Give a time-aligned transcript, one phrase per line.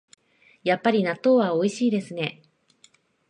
[0.63, 2.41] やっぱり納豆はおいしいですね